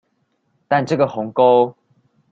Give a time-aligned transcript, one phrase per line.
[0.67, 1.75] 但這個鴻溝